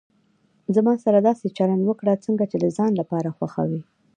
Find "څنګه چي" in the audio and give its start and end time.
2.25-2.57